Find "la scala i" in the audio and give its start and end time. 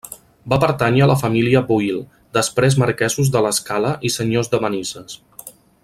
3.49-4.13